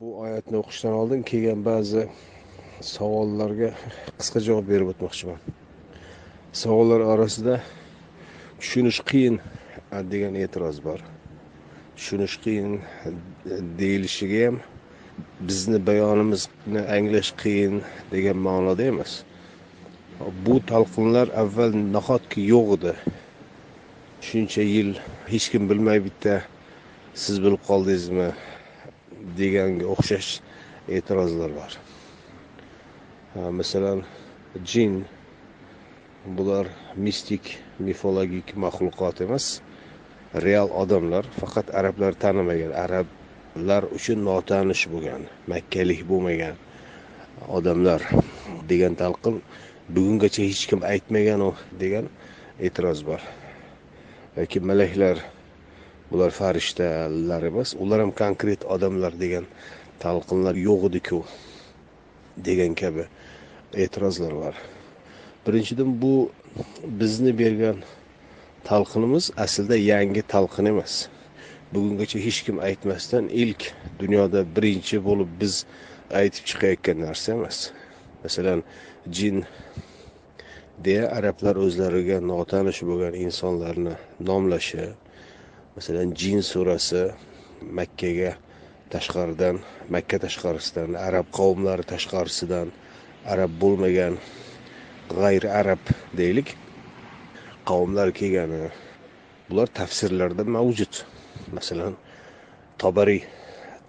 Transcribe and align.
bu 0.00 0.18
oyatni 0.18 0.56
o'qishdan 0.60 0.92
oldin 0.92 1.22
kelgan 1.30 1.60
ba'zi 1.64 2.02
savollarga 2.94 3.68
qisqa 4.18 4.40
javob 4.46 4.66
berib 4.72 4.88
o'tmoqchiman. 4.92 5.38
Savollar 6.62 7.00
orasida 7.12 7.54
tushunish 8.60 8.98
qiyin 9.10 9.36
degan 10.12 10.34
e'tiroz 10.42 10.80
bor. 10.86 11.00
Tushunish 11.96 12.36
qiyin 12.44 12.74
deyilishiga 13.78 14.40
ham 14.46 14.58
bizni 15.48 15.78
bayonimizni 15.88 16.82
anglash 16.96 17.30
qiyin 17.42 17.80
degan 18.12 18.38
ma'noda 18.48 18.84
emas. 18.92 19.12
Bu 20.46 20.56
talqinlar 20.72 21.26
avval 21.42 21.72
nahotki 21.94 22.40
yo'q 22.52 22.68
edi? 22.76 22.92
Shuncha 24.28 24.62
yil 24.74 24.90
hech 25.32 25.46
kim 25.52 25.62
bilmay 25.70 25.98
bitta 26.08 26.34
siz 27.22 27.36
bilib 27.44 27.62
qoldingizmi? 27.70 28.28
Deganga 29.38 29.86
o'xshash 29.94 30.30
e'tirozlar 30.88 31.50
bor. 31.58 31.72
Masalan 33.58 34.04
jin 34.64 35.04
bular 36.36 36.66
mistik 36.96 37.58
mifologik 37.78 38.54
maxluqot 38.56 39.20
emas 39.26 39.60
real 40.46 40.68
odamlar 40.82 41.24
faqat 41.40 41.70
arablar 41.78 42.12
tanimagan 42.22 42.72
arablar 42.84 43.82
uchun 43.96 44.24
notanish 44.28 44.84
bo'lgan 44.92 45.22
makkalik 45.52 46.00
bo'lmagan 46.10 46.56
odamlar 47.58 48.00
degan 48.70 48.94
talqin 49.02 49.36
bugungacha 49.94 50.42
hech 50.48 50.64
kim 50.70 50.80
aytmagan 50.92 51.42
degan 51.82 52.06
e'tiroz 52.66 53.00
bor. 53.08 53.20
Yoki 54.36 54.58
malaklar 54.60 55.16
bular 56.10 56.30
farishtalar 56.40 57.42
emas 57.50 57.74
ular 57.82 58.00
ham 58.04 58.12
konkret 58.22 58.60
odamlar 58.74 59.12
degan 59.24 59.44
talqinlar 60.04 60.54
yo'q 60.68 60.80
ediku 60.90 61.18
degan 62.48 62.72
kabi 62.82 63.04
e'tirozlar 63.82 64.32
bor 64.42 64.54
birinchidan 65.46 65.90
bu 66.02 66.14
bizni 67.00 67.38
bergan 67.38 67.76
talqinimiz 68.66 69.30
aslida 69.36 69.76
yangi 69.76 70.22
talqin 70.22 70.66
emas. 70.66 71.08
Bugungacha 71.74 72.18
hech 72.18 72.40
kim 72.46 72.58
aytmasdan 72.58 73.28
ilk 73.28 73.62
dunyoda 74.00 74.40
birinchi 74.56 74.98
bo'lib 75.08 75.30
biz 75.40 75.54
aytib 76.20 76.44
chiqayotgan 76.50 76.98
narsa 77.06 77.32
emas. 77.38 77.70
Masalan 78.24 78.60
jin 79.16 79.44
deya 80.84 81.04
arablar 81.18 81.56
o'zlariga 81.66 82.18
notanish 82.32 82.80
bo'lgan 82.88 83.14
insonlarni 83.24 83.94
nomlashi 84.28 84.82
masalan 85.76 86.14
jin 86.20 86.40
surasi 86.40 87.02
makkaga 87.78 88.32
tashqaridan 88.92 89.56
makka 89.94 90.16
tashqarisidan 90.24 90.96
arab 91.08 91.26
qavmlari 91.38 91.84
tashqarisidan 91.92 92.68
arab 93.32 93.52
bo'lmagan 93.62 94.14
g'ayri 95.10 95.50
arab 95.60 95.82
deylik. 96.20 96.48
Qavmlar 97.70 98.08
kelgani 98.18 98.70
bular 99.48 99.68
tafsirlarda 99.80 100.44
mavjud. 100.56 100.94
Masalan 101.56 101.94
tobariy 102.82 103.22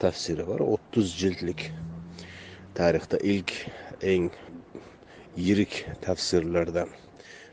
tafsiri 0.04 0.44
bor 0.50 0.62
o'ttiz 0.74 1.08
jildlik. 1.22 1.62
Tarixda 2.78 3.18
ilk 3.34 3.54
eng 4.14 4.28
yirik 5.46 5.74
tafsirlardan 6.06 6.90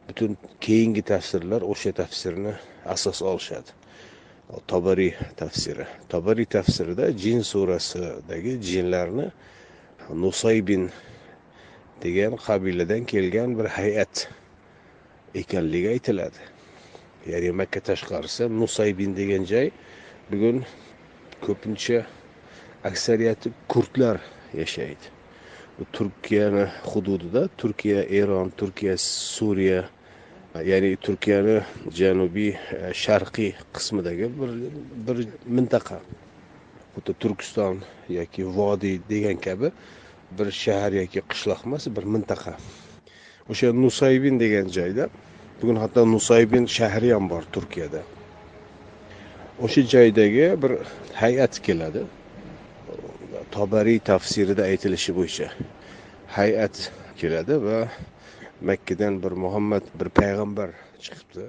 butun 0.08 0.36
keyingi 0.60 1.02
tafsirlar 1.12 1.62
o'sha 1.72 1.92
tafsirni 2.02 2.52
asos 2.94 3.22
olishadi. 3.22 3.70
Tobariy 4.66 5.12
tafsiri. 5.36 5.86
Tobariy 6.08 6.44
tafsirida 6.44 7.10
jin 7.18 7.40
surasidagi 7.42 8.60
jinlarni 8.62 9.30
nusaybin 10.14 10.90
degan 12.02 12.36
qabiladan 12.36 13.04
kelgan 13.04 13.58
bir 13.58 13.64
hay'at 13.64 14.28
ekanligi 15.34 15.88
aytiladi. 15.88 16.40
Ya'ni 17.27 17.50
makka 17.50 17.80
tashqarisi 17.80 18.48
nusaybin 18.60 19.16
degan 19.16 19.44
joy 19.44 19.70
bugun 20.30 20.64
ko'pincha 21.44 22.04
aksariyati 22.84 23.52
kurdlar 23.68 24.20
yashaydi. 24.54 25.06
Bu 25.78 25.84
turkiyani 25.92 26.66
hududida 26.90 27.48
turkiya 27.58 28.02
eron 28.02 28.48
turkiya 28.56 28.96
suriya 28.98 29.88
ya'ni 30.62 30.96
turkiyani 30.96 31.60
janubiy 31.90 32.52
e, 32.54 32.92
sharqiy 32.94 33.52
qismidagi 33.74 34.28
bir 34.38 34.50
bir 35.06 35.26
mintaqa 35.46 35.98
xuddi 36.94 37.12
turkiston 37.22 37.80
yoki 38.08 38.46
vodiy 38.56 39.00
degan 39.10 39.38
kabi 39.46 39.70
bir 40.38 40.50
shahar 40.50 40.92
yoki 40.92 41.20
qishloq 41.30 41.60
emas 41.66 41.86
bir 41.96 42.04
mintaqa. 42.14 42.54
O'sha 43.50 43.72
nusaybin 43.84 44.38
degan 44.40 44.66
joyda 44.76 45.08
bugun 45.60 45.76
hatto 45.82 46.06
nusaybin 46.14 46.66
shahri 46.76 47.10
ham 47.14 47.30
bor 47.30 47.42
turkiyada. 47.54 48.02
O'sha 49.64 49.82
joydagi 49.94 50.46
bir 50.62 50.72
hay'at 51.22 51.54
keladi. 51.66 52.02
Tobariy 53.54 53.98
tafsirida 54.10 54.62
aytilishi 54.70 55.12
bo'yicha 55.18 55.48
hay'at 56.38 56.90
keladi 57.20 57.54
va 57.66 57.78
makkadan 58.62 59.22
bir 59.22 59.32
muhammad 59.44 59.82
bir 60.00 60.08
payg'ambar 60.08 60.70
chiqibdi. 61.04 61.44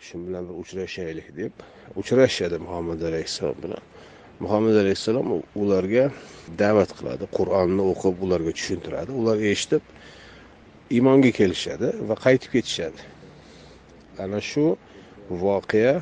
Shu 0.00 0.18
bilan 0.26 0.48
bir 0.48 0.54
uchrashaylik 0.62 1.36
deb 1.36 1.52
uchrashadi 1.96 2.58
muhammad 2.58 3.00
alayhissalom 3.00 3.58
bilan. 3.62 3.82
Muhammad 4.40 4.76
alayhissalom 4.82 5.42
ularga 5.62 6.04
da'vat 6.58 6.90
qiladi 6.98 7.24
qur'onni 7.38 7.82
o'qib 7.92 8.22
ularga 8.24 8.52
tushuntiradi. 8.58 9.10
Ular 9.20 9.36
eshitib 9.52 9.82
iymonga 10.96 11.30
kelishadi 11.40 11.88
va 12.08 12.14
qaytib 12.24 12.50
ketishadi. 12.56 13.00
Ana 14.24 14.40
shu 14.50 14.64
voqea 15.44 15.94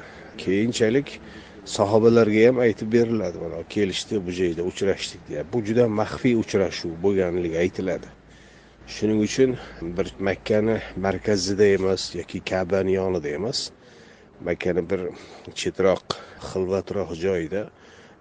keyinchalik 0.43 1.09
sahobalarga 1.77 2.41
ham 2.49 2.57
aytib 2.67 2.89
beriladi. 2.97 3.37
Mana 3.45 3.63
kelishdi 3.75 4.15
bu 4.27 4.31
joyda 4.41 4.63
uchrashdik 4.71 5.23
deya. 5.29 5.43
Bu 5.53 5.59
juda 5.67 5.85
maxfiy 6.01 6.35
uchrashuv 6.43 6.93
bo'lganligi 7.05 7.59
aytiladi. 7.65 8.09
Shuning 8.89 9.21
uchun 9.21 9.51
bir 9.97 10.07
makkani 10.29 10.77
markazida 10.97 11.67
emas 11.77 12.03
yoki 12.15 12.39
kabani 12.51 12.93
yonida 13.01 13.29
emas 13.39 13.59
makkani 14.49 14.83
bir 14.91 15.01
chetroq 15.61 16.05
xilvatroq 16.51 17.11
joyda 17.25 17.63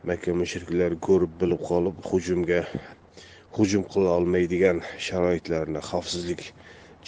makka 0.09 0.33
mushriklar 0.41 0.91
ko'rib 1.07 1.33
bilib 1.41 1.61
qolib 1.69 1.97
hujumga 2.09 2.59
hujum 3.57 3.83
qila 3.93 4.09
olmaydigan 4.19 4.81
sharoitlarni 5.07 5.81
xavfsizlik 5.89 6.41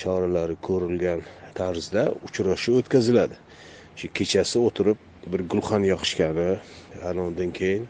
choralari 0.02 0.56
ko'rilgan 0.68 1.20
tarzda 1.60 2.04
uchrashuv 2.28 2.80
o'tkaziladi. 2.82 3.36
Shu 4.00 4.08
kechasi 4.18 4.58
o'tirib 4.68 5.00
bir 5.32 5.42
gulxan 5.52 5.84
yoqishgani 5.92 6.48
ana 7.10 7.22
undan 7.30 7.52
keyin 7.60 7.84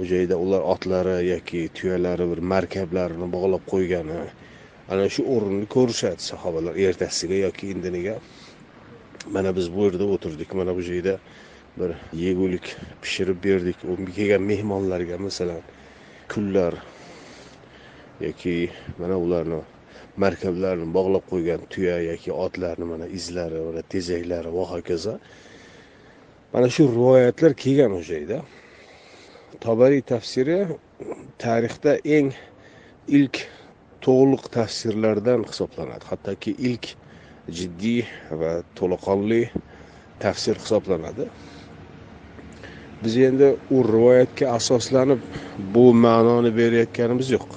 u 0.00 0.06
joyda 0.12 0.36
ular 0.44 0.62
otlari 0.74 1.18
yoki 1.32 1.60
tuyalari 1.76 2.30
bir 2.32 2.40
markablarini 2.54 3.26
bog'lab 3.34 3.66
qo'ygani 3.72 4.20
ana 4.88 5.08
shu 5.08 5.22
o'rinni 5.34 5.66
ko'rishadi 5.66 6.22
sahobalar 6.30 6.74
ertasiga 6.76 7.36
yoki 7.46 7.70
indiniga. 7.74 8.16
Mana 9.34 9.56
biz 9.56 9.66
bu 9.74 9.84
yerda 9.86 10.04
o'tirdik 10.14 10.54
mana 10.54 10.74
bu 10.76 10.82
joyda 10.82 11.18
bir 11.78 11.90
yegulik 12.24 12.66
pishirib 13.02 13.44
berdik. 13.44 13.76
Kelgan 14.16 14.42
mehmonlarga 14.42 15.18
masalan 15.18 15.62
kunlar 16.28 16.74
yoki 18.20 18.70
mana 18.98 19.16
ularni 19.24 19.60
markablarni 20.16 20.86
bog'lab 20.96 21.24
qo'ygan 21.32 21.60
tuya 21.72 21.96
yoki 22.10 22.32
otlarni 22.32 22.84
mana 22.92 23.06
izlari 23.18 23.60
mana 23.68 23.82
tezaklari 23.82 24.50
va 24.56 24.64
hokazo. 24.72 25.14
Mana 26.52 26.68
shu 26.74 26.82
rivoyatlar 26.96 27.52
kelgan 27.62 27.92
o'sha 27.98 28.08
joyda. 28.12 28.38
Tobariy 29.64 30.02
tafsiri 30.12 30.58
tarixda 31.38 31.92
eng 32.16 32.32
ilk 33.08 33.36
to'liq 34.06 34.44
tafsirlardan 34.58 35.40
hisoblanadi. 35.50 36.04
Hattoki 36.10 36.50
ilk 36.68 36.84
jiddiy 37.58 38.02
va 38.40 38.52
to'laqonli 38.78 39.42
tafsir 40.24 40.54
hisoblanadi. 40.62 41.26
Biz 43.02 43.16
endi 43.28 43.48
u 43.76 43.78
rivoyatga 43.94 44.46
asoslanib 44.58 45.20
bu 45.74 45.84
ma'noni 46.04 46.50
berayotganimiz 46.60 47.28
yo'q. 47.36 47.48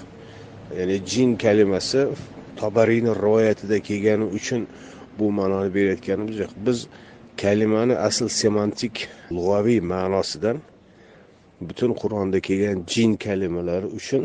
Ya'ni 0.77 0.97
jin 1.11 1.35
kalimasi 1.43 2.01
tobariyni 2.59 3.11
rivoyatida 3.23 3.77
kelgani 3.87 4.25
uchun 4.37 4.61
bu 5.19 5.31
ma'noni 5.39 5.69
berayotganimiz 5.77 6.35
yo'q. 6.43 6.53
Biz 6.67 6.87
kalimani 7.41 7.95
asl 8.07 8.27
semantik 8.41 8.95
lug'aviy 9.35 9.79
ma'nosidan 9.93 10.57
butun 11.67 11.91
qur'onda 12.01 12.39
kelgan 12.47 12.77
jin 12.93 13.11
kalimalari 13.25 13.87
uchun 13.99 14.23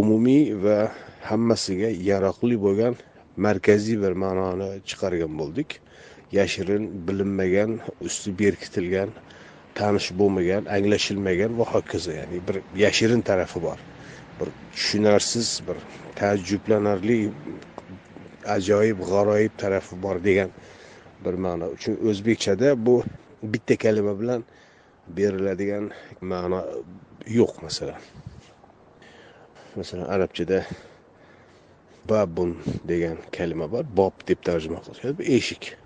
umumiy 0.00 0.44
va 0.64 0.78
hammasiga 1.28 1.88
yaroqli 2.10 2.56
bo'lgan 2.66 2.94
markaziy 3.46 3.96
bir 4.04 4.12
ma'noni 4.24 4.68
chiqargan 4.88 5.32
bo'ldik. 5.40 5.68
Yashirin 6.38 6.84
bilinmagan 7.06 7.70
usti 8.08 8.30
berkitilgan 8.40 9.10
tanish 9.78 10.08
bo'lmagan 10.20 10.62
anglashilmagan 10.76 11.52
va 11.58 11.64
hokazo 11.74 12.12
ya'ni 12.20 12.38
bir 12.48 12.56
yashirin 12.84 13.22
tarafi 13.30 13.58
bor. 13.66 13.78
Bir 14.38 14.48
tushunarsiz 14.74 15.48
bir 15.66 15.78
taajjublanarli 16.18 17.18
ajoyib 18.56 18.98
g'aroyib 19.10 19.54
tarafi 19.62 19.94
bor 20.04 20.16
degan 20.28 20.50
bir 21.24 21.34
ma'no. 21.44 21.66
Uchun 21.76 21.94
o'zbekchada 22.08 22.68
bu 22.86 22.96
bitta 23.52 23.74
kalima 23.84 24.14
bilan 24.20 24.40
beriladigan 25.16 25.84
ma'no 26.32 26.60
yo'q 27.38 27.52
masalan. 27.66 28.00
Masalan 29.76 30.06
arabchada 30.14 30.58
babun 32.08 32.50
degan 32.88 33.16
kalima 33.32 33.66
bor 33.72 33.84
bob 33.98 34.14
deb 34.28 34.40
tarjima 34.48 34.78
qilishadi 34.84 35.18
bu 35.18 35.22
eshik 35.36 35.76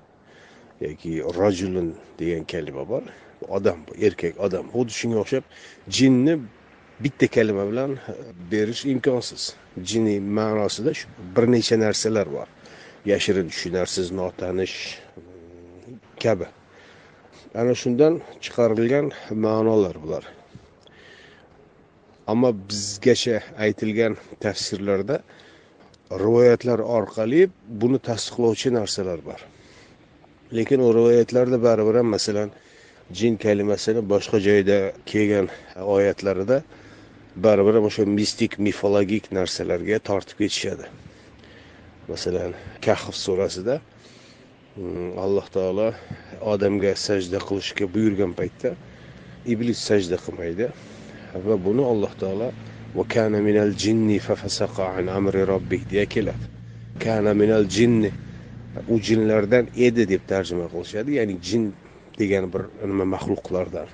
yoki 0.81 1.23
rajulun 1.41 1.95
degan 2.19 2.45
kalima 2.45 2.89
bor. 2.89 3.03
Odam 3.49 3.79
erkak 4.07 4.35
odam. 4.41 4.65
Xuddi 4.75 4.93
shunga 5.01 5.19
o'xshab 5.25 5.45
jinni 5.97 6.35
bitta 7.05 7.27
kalima 7.37 7.65
bilan 7.71 7.91
berish 8.53 8.85
imkonsiz. 8.93 9.43
Jinniy 9.89 10.21
ma'nosida 10.39 10.93
bir 11.37 11.45
necha 11.55 11.77
narsalar 11.85 12.27
bor. 12.37 12.49
Yashirin 13.13 13.49
tushunarsiz 13.53 14.07
notanish 14.21 14.77
mm, 15.17 15.95
kabi. 16.23 16.47
Ana 17.61 17.75
shundan 17.83 18.15
chiqarilgan 18.45 19.07
ma'nolar 19.45 19.97
bular. 20.03 20.25
Ammo 22.27 22.53
bizgacha 22.69 23.43
aytilgan 23.59 24.17
tafsirlarda 24.41 25.23
rivoyatlar 26.11 26.79
orqali 26.79 27.49
buni 27.69 27.99
tasdiqlovchi 27.99 28.73
narsalar 28.75 29.21
bor. 29.25 29.41
Lekin 30.53 30.81
u 30.81 30.95
rivoyatlarda 30.95 31.63
baribir 31.63 31.95
ham 32.01 32.07
masalan 32.17 32.51
jin 33.13 33.37
kalimasini 33.37 34.03
boshqa 34.13 34.39
joyda 34.49 34.79
kelgan 35.07 35.49
oyatlarida 35.95 36.63
baribir 37.37 37.75
ham 37.75 37.85
o'sha 37.91 38.05
mistik 38.19 38.59
mifologik 38.59 39.33
narsalarga 39.39 39.99
tortib 40.09 40.37
ketishadi. 40.43 40.87
Masalan 42.09 42.55
kahf 42.87 43.15
surasida 43.25 43.81
mm, 44.77 45.19
alloh 45.25 45.47
taolo 45.57 45.89
odamga 46.53 46.95
sajda 47.07 47.39
qilishga 47.49 47.87
buyurgan 47.95 48.33
paytda 48.41 48.75
iblis 49.53 49.79
sajda 49.89 50.17
qilmaydi. 50.25 50.67
Va 51.35 51.57
buni 51.57 51.85
alloh 51.93 52.13
taolo 52.23 52.49
va 52.95 53.05
kana 53.05 53.39
minal 53.41 53.73
jinni 53.83 54.19
fafasaqa 54.19 54.85
an 54.99 55.07
amri 55.09 55.43
robbih 55.53 55.83
deya 55.91 56.07
keladi. 56.07 56.45
Kana 56.99 57.35
minal 57.35 57.65
jinni 57.75 58.11
u 58.89 58.97
jinlardan 59.07 59.69
edi 59.87 60.07
deb 60.13 60.23
tarjima 60.27 60.67
qilishadi. 60.73 61.11
Ya'ni 61.19 61.37
jin 61.49 61.73
degan 62.19 62.45
bir 62.53 62.63
nima 62.91 63.05
maxluqlardan 63.15 63.89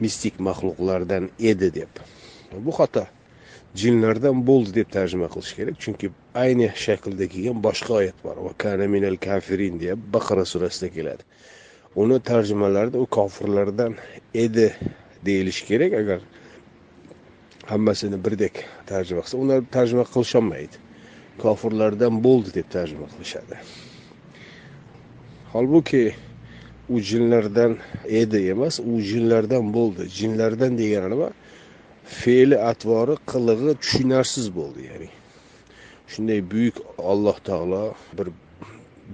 mistik 0.00 0.34
maxluqlardan 0.48 1.30
edi 1.50 1.68
deb. 1.78 1.92
Bu 2.66 2.72
xato 2.78 3.04
jinlardan 3.80 4.36
bo'ldi 4.48 4.72
deb 4.80 4.88
tarjima 4.96 5.28
qilish 5.34 5.52
kerak. 5.58 5.76
Chunki 5.82 6.06
ayni 6.42 6.68
shaklda 6.84 7.24
kelgan 7.32 7.58
boshqa 7.66 7.92
oyat 8.00 8.18
bor. 8.24 8.36
Va 8.46 8.52
kana 8.62 8.86
minal 8.94 9.16
kafirin 9.26 9.74
deya 9.82 9.94
baqara 10.14 10.44
surasida 10.52 10.88
keladi. 10.96 11.22
Uni 12.02 12.18
tarjimalarida 12.30 12.98
u 13.04 13.06
kofirlardan 13.16 13.92
edi 14.44 14.68
deyilishi 15.26 15.64
kerak. 15.70 15.92
Agar 16.02 16.20
hammasini 17.70 18.18
birdek 18.24 18.64
tarjima 18.90 19.22
qilsa 19.24 19.36
ular 19.42 19.60
tarjima 19.76 20.04
qilisholmaydi. 20.12 20.76
Kofirlardan 21.42 22.14
bo'ldi 22.26 22.50
deb 22.58 22.68
tarjima 22.76 23.06
qilishadi. 23.12 23.56
Holbuki 25.52 26.04
u 26.88 27.00
jinlardan 27.10 27.76
edi 28.20 28.40
emas 28.54 28.78
u 28.80 29.00
jinlardan 29.10 29.72
bo'ldi. 29.76 30.02
Jinlardan 30.18 30.78
degani 30.80 31.08
nima? 31.14 31.30
Fe'li 32.20 32.58
atvori 32.70 33.16
qilig'i 33.32 33.72
tushunarsiz 33.82 34.46
bo'ldi 34.58 34.86
ya'ni. 34.90 35.10
Shunday 36.12 36.40
buyuk 36.52 36.76
olloh 37.12 37.36
taolo 37.48 37.84
bir 38.18 38.28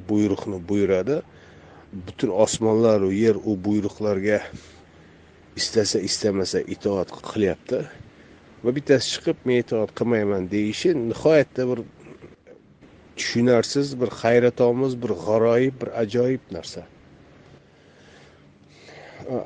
buyruqni 0.08 0.58
buyuradi. 0.68 1.16
Butun 2.06 2.30
osmonlaru 2.44 3.08
yer 3.24 3.36
u 3.50 3.52
buyruqlarga 3.66 4.38
istasa 5.60 5.98
istamasa 6.08 6.60
itoat 6.74 7.08
qilyapti. 7.30 7.78
Va 8.64 8.70
bittasi 8.76 9.06
chiqib 9.14 9.38
men 9.46 9.56
e'tiqod 9.62 9.90
qilmayman 9.98 10.42
deyishi 10.54 10.90
nihoyatda 11.10 11.62
bir 11.70 11.78
tushunarsiz 13.16 13.88
bir 14.00 14.10
hayratomuz 14.22 14.92
bir 15.02 15.12
g'aroyib 15.24 15.74
bir 15.82 15.88
ajoyib 16.02 16.44
narsa. 16.56 16.82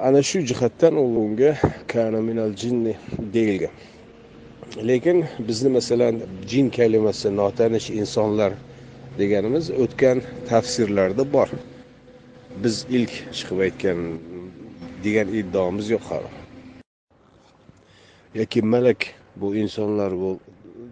Ana 0.07 0.23
shu 0.29 0.41
jihatdan 0.51 0.95
u 1.03 1.05
unga 1.25 1.53
kana 1.93 2.21
minal 2.29 2.53
jinni 2.63 2.95
deyilgan. 3.35 3.75
Lekin 4.89 5.25
bizni 5.49 5.69
masalan 5.79 6.15
jin 6.51 6.71
kalimasi 6.71 7.37
notanish 7.37 7.91
insonlar 7.91 8.53
deganimiz 9.19 9.71
o'tgan 9.83 10.19
tafsirlarda 10.49 11.33
bor. 11.33 11.49
Biz 12.63 12.75
ilk 12.97 13.13
chiqib 13.37 13.59
aytgan 13.67 13.99
degan 15.05 15.29
iddaomiz 15.41 15.87
yo'q 15.95 16.05
hali. 16.11 16.46
Yoki 18.37 18.63
malak 18.63 19.07
bu 19.37 19.57
insonlar 19.57 20.13
bu 20.13 20.41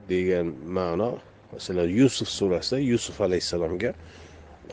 degan 0.08 0.46
ma'no 0.76 1.18
masalan 1.52 1.88
yusuf 1.88 2.28
surasida 2.28 2.78
yusuf 2.80 3.20
alayhissalomga 3.20 3.94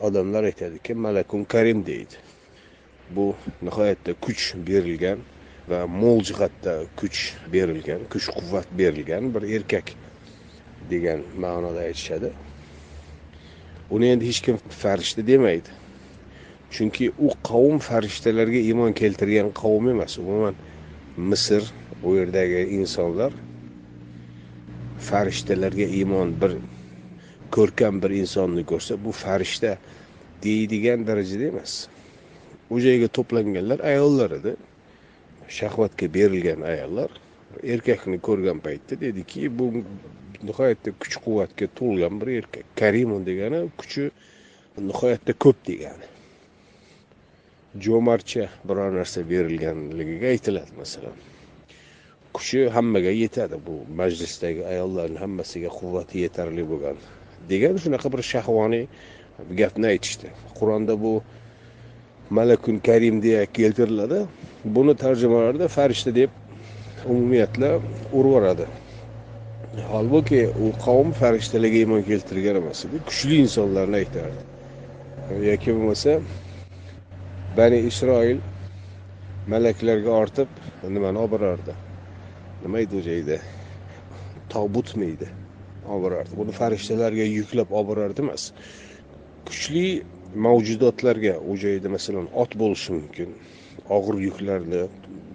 odamlar 0.00 0.44
aytadiki 0.44 0.94
malakun 0.94 1.44
karim 1.44 1.86
deydi. 1.86 2.16
Bu 3.16 3.34
nihoyatda 3.62 4.12
kuch 4.24 4.42
berilgan 4.68 5.18
va 5.68 5.86
mo'l 5.86 6.20
jihatda 6.28 6.74
kuch 6.96 7.18
berilgan 7.52 8.00
kuch 8.12 8.26
quvvat 8.36 8.68
berilgan 8.78 9.34
bir 9.34 9.42
erkak 9.56 9.92
degan 10.90 11.20
ma'noda 11.44 11.80
aytishadi. 11.88 12.32
Uni 13.90 14.06
endi 14.12 14.24
hech 14.30 14.40
kim 14.46 14.56
farishta 14.82 15.26
demaydi. 15.26 15.68
Chunki 16.74 17.12
u 17.18 17.28
qavm 17.48 17.78
farishtalarga 17.88 18.60
iymon 18.68 18.92
keltirgan 19.00 19.52
qavm 19.62 19.92
emas 19.94 20.18
umuman 20.18 20.56
misr 21.16 21.62
bu 22.02 22.16
yerdagi 22.16 22.60
insonlar 22.78 23.32
farishtalarga 24.98 25.86
iymon 25.98 26.34
bir 26.42 26.52
ko'rkam 27.54 28.02
bir 28.02 28.10
insonni 28.22 28.64
ko'rsa 28.66 28.96
bu 29.04 29.12
farishta 29.12 29.78
deydigan 30.42 31.06
darajada 31.06 31.44
emas. 31.52 31.72
U 32.70 32.80
joyga 32.80 33.08
to'planganlar 33.16 33.80
ayollar 33.92 34.30
edi. 34.38 34.56
Shahvatga 35.48 36.06
berilgan 36.14 36.60
ayollar 36.72 37.10
erkakni 37.74 38.18
ko'rgan 38.28 38.58
paytda 38.64 39.00
dediki 39.00 39.58
bu 39.58 39.66
nihoyatda 40.42 40.90
kuch 41.02 41.16
quvvatga 41.24 41.66
to'lgan 41.78 42.20
bir 42.20 42.28
erkak. 42.38 42.64
Karimun 42.80 43.26
degani 43.26 43.60
kuchi 43.80 44.10
nihoyatda 44.88 45.32
ko'p 45.44 45.58
degani. 45.66 46.08
Jo'marcha 47.84 48.48
biror 48.68 48.90
narsa 48.98 49.20
berilganligiga 49.30 50.26
aytiladi 50.34 50.72
masalan. 50.78 51.16
Kuchi 52.36 52.68
hammaga 52.68 53.12
yetadi. 53.22 53.56
Bu 53.66 53.74
majlisdagi 54.00 54.62
ayollarni 54.72 55.18
hammasiga 55.24 55.70
quvvati 55.78 56.24
yetarli 56.24 56.64
bo'lgan. 56.70 56.96
Degan 57.50 57.78
shunaqa 57.84 58.12
bir 58.14 58.22
shahvoniy 58.32 58.84
gapni 59.60 59.86
aytishdi. 59.92 60.28
Qur'onda 60.58 60.94
bu 61.04 61.12
malakun 62.38 62.76
karim 62.88 63.22
deya 63.22 63.42
keltiriladi. 63.58 64.20
Buni 64.76 64.94
tarjimalarda 65.04 65.68
farishta 65.76 66.14
deb 66.20 66.30
umumiyatla 67.10 67.70
urvoradi. 68.18 68.66
Holbuki 69.92 70.42
u 70.64 70.72
qavm 70.86 71.12
farishtalarga 71.20 71.78
iymon 71.82 72.02
keltirgan 72.10 72.56
emas 72.62 72.84
edi 72.86 73.04
kuchli 73.08 73.36
insonlarni 73.44 73.96
aytardi. 74.02 74.42
Yoki 75.50 75.70
bo'lmasa 75.76 76.18
bani 77.56 77.78
isroil 77.90 78.38
malaklarga 79.52 80.12
ortib 80.22 80.60
nimani 80.96 81.18
oborardi 81.26 81.72
borardi 82.62 82.96
nima 82.96 83.12
edi? 83.22 83.40
U 84.36 84.40
tobutmi 84.48 85.06
edi? 85.14 85.28
Olib 85.88 86.02
borardi 86.04 86.36
buni 86.36 86.52
farishtalarga 86.52 87.24
yuklab 87.24 87.70
olib 87.70 87.88
borardi 87.88 88.22
emas 88.22 88.52
kuchli 89.46 90.02
mavjudotlarga 90.34 91.34
u 91.50 91.56
joyda 91.56 91.88
masalan 91.88 92.28
ot 92.42 92.54
bo'lishi 92.62 92.92
mumkin 92.92 93.34
og'ir 93.96 94.16
yuklarni 94.26 94.82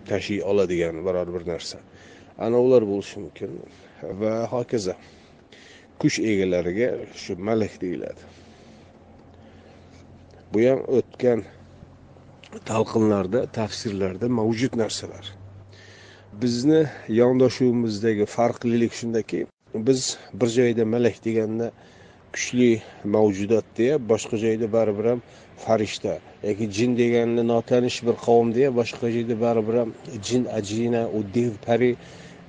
tashiy 0.09 0.41
oladigan 0.41 0.95
biror 1.05 1.27
bir 1.35 1.43
narsa. 1.51 1.77
Ana 2.39 2.57
ular 2.65 2.83
bo'lishi 2.91 3.19
mumkin 3.19 3.51
va 4.21 4.33
hokazo. 4.53 4.95
Kuch 5.99 6.19
egalariga 6.31 6.89
shu 7.21 7.35
malak 7.47 7.81
deyiladi. 7.81 8.21
Bu 10.53 10.59
ham 10.67 10.79
o'tgan 10.97 11.43
talqinlarda 12.69 13.45
tafsirlarda 13.57 14.27
mavjud 14.39 14.73
narsalar. 14.83 15.25
Bizni 16.33 16.87
yondashuvimizdagi 17.07 18.25
farqlilik 18.25 18.93
shundaki 18.93 19.45
biz 19.75 20.17
bir 20.33 20.47
joyda 20.47 20.85
malak 20.85 21.25
deganda 21.25 21.71
kuchli 22.33 22.81
mavjudot 23.03 23.65
deya 23.77 24.09
boshqa 24.09 24.37
joyda 24.37 24.67
baribir 24.73 25.05
ham 25.11 25.21
farishta 25.65 26.19
yoki 26.43 26.71
jin 26.77 26.97
deganni 26.97 27.47
notanish 27.47 27.99
bir 28.07 28.15
qavm 28.25 28.47
deya 28.57 28.69
boshqa 28.79 29.07
joyda 29.15 29.35
baribir 29.45 29.75
ham 29.81 29.89
jin 30.27 30.43
ajina 30.59 31.03
u 31.17 31.19
dev 31.35 31.51
pari 31.65 31.91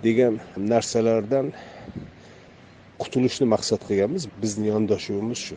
degan 0.04 0.35
narsalardan 0.73 1.47
qutulishni 3.02 3.47
maqsad 3.54 3.80
qilganmiz. 3.88 4.23
Bizni 4.42 4.66
yondashuvimiz 4.73 5.38
shu. 5.47 5.56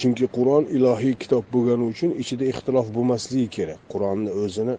Chunki 0.00 0.26
qur'on 0.36 0.64
ilohiy 0.76 1.14
kitob 1.22 1.44
bo'lgani 1.54 1.84
uchun 1.92 2.10
ichida 2.22 2.44
ixtilof 2.52 2.88
bo'lmasligi 2.96 3.48
kerak. 3.56 3.80
Qur'onni 3.92 4.30
o'zini 4.42 4.74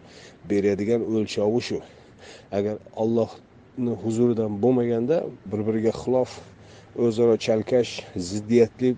beradigan 0.49 1.01
o'lchovi 1.13 1.61
shu. 1.67 1.79
Agar 2.57 2.75
ollohni 3.03 3.93
huzuridan 4.03 4.51
bo'lmaganda 4.63 5.17
bir 5.51 5.61
biriga 5.67 5.93
xilof 6.01 6.31
o'zaro 7.05 7.35
chalkash 7.45 7.91
ziddiyatli 8.29 8.89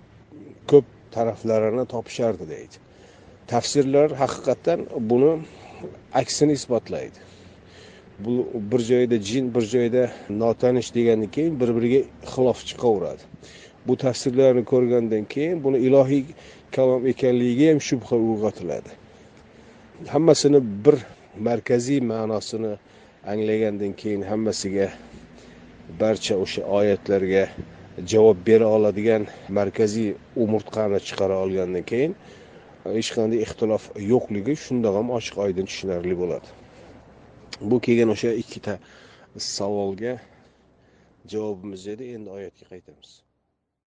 ko'p 0.72 0.86
taraflarini 1.16 1.86
topishardi 1.94 2.46
deydi. 2.54 2.76
Tafsirlar 3.52 4.10
haqiqatdan 4.22 4.80
buni 5.10 5.32
aksini 6.22 6.54
isbotlaydi. 6.60 7.18
Bu 8.26 8.34
bir 8.72 8.82
joyda 8.92 9.18
jin 9.30 9.46
bir 9.56 9.62
joyda 9.62 10.04
notanish 10.30 10.90
degandan 10.96 11.32
keyin 11.36 11.60
bir 11.62 11.70
biriga 11.78 12.02
xilof 12.34 12.60
chiqaveradi. 12.70 13.24
Bu 13.90 13.98
tafsirlarni 14.06 14.64
ko'rgandan 14.72 15.24
keyin 15.34 15.64
buni 15.64 15.78
ilohiy 15.88 16.24
kalom 16.76 17.08
ekanligiga 17.12 17.72
ham 17.72 17.80
shubha 17.90 18.16
uyg'otiladi. 18.26 18.92
Hammasini 20.14 20.60
bir 20.86 20.96
markaziy 21.48 22.00
ma'nosini 22.12 22.74
anglagandan 23.32 23.94
keyin 24.02 24.22
hammasiga 24.32 24.88
barcha 26.00 26.36
o'sha 26.44 26.62
oyatlarga 26.80 27.44
javob 28.12 28.38
bera 28.48 28.68
oladigan 28.78 29.28
markaziy 29.58 30.14
umurtqani 30.44 31.00
chiqara 31.08 31.36
olgandan 31.44 31.84
keyin 31.92 32.16
e, 32.86 32.90
hech 32.98 33.10
qanday 33.18 33.40
ixtilof 33.46 33.84
yo'qligi 34.12 34.56
shundoq 34.66 34.94
ham 35.00 35.08
ochiq 35.18 35.36
oydin 35.46 35.66
tushunarli 35.72 36.16
bo'ladi. 36.22 36.48
Bu 37.70 37.78
kelgan 37.86 38.10
o'sha 38.16 38.32
ikkita 38.44 38.74
savolga 39.56 40.14
javobimiz 41.32 41.88
edi. 41.94 42.04
Endi 42.16 42.30
oyatga 42.38 42.66
qaytamiz. 42.72 43.29